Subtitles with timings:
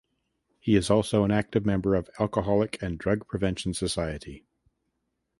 [0.59, 4.47] He is also an active member of Alcoholic and Drug Prevention Society.